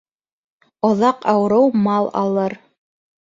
Оҙаҡ 0.89 1.27
ауырыу 1.35 1.69
мал 1.89 2.09
алыр 2.25 2.57